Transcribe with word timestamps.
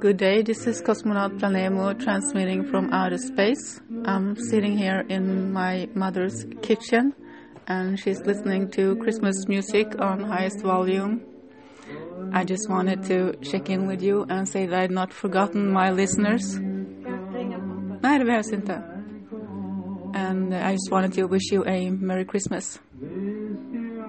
Good 0.00 0.18
day, 0.18 0.42
this 0.42 0.66
is 0.68 0.80
cosmonaut 0.80 1.40
Planemo 1.40 1.98
transmitting 1.98 2.64
from 2.64 2.92
outer 2.92 3.18
space. 3.18 3.80
I'm 4.04 4.36
sitting 4.36 4.78
here 4.78 5.04
in 5.08 5.52
my 5.52 5.88
mother's 5.94 6.46
kitchen 6.62 7.14
and 7.66 7.98
she's 7.98 8.20
listening 8.20 8.70
to 8.72 8.94
Christmas 8.96 9.48
music 9.48 10.00
on 10.00 10.22
highest 10.22 10.60
volume. 10.60 11.22
I 12.32 12.44
just 12.44 12.70
wanted 12.70 13.02
to 13.04 13.34
check 13.42 13.70
in 13.70 13.88
with 13.88 14.00
you 14.00 14.24
and 14.28 14.48
say 14.48 14.66
that 14.66 14.78
I'd 14.78 14.92
not 14.92 15.12
forgotten 15.12 15.68
my 15.68 15.90
listeners. 15.90 16.58
Nej, 18.00 18.18
det 18.18 18.24
behövs. 18.24 18.52
And 20.14 20.54
I 20.54 20.72
just 20.72 20.92
wanted 20.92 21.12
to 21.14 21.24
wish 21.26 21.50
you 21.50 21.64
a 21.66 21.90
Merry 21.90 22.24
Christmas. 22.24 22.78